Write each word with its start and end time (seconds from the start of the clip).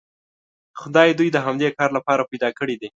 خدای 0.79 1.09
دوی 1.17 1.29
د 1.33 1.37
همدې 1.45 1.67
کار 1.77 1.89
لپاره 1.97 2.27
پیدا 2.31 2.49
کړي 2.59 2.75
دي. 2.81 2.89